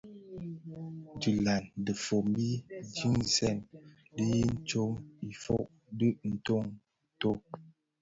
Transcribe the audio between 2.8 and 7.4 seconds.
dintsem di yin tsom ifog dhi ntonto.